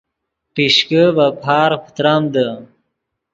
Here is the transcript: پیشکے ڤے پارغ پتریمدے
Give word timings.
پیشکے 0.53 1.03
ڤے 1.15 1.25
پارغ 1.43 1.79
پتریمدے 1.83 2.47